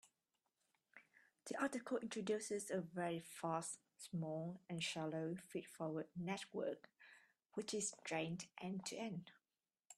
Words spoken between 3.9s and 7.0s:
small, and shallow feed-forward network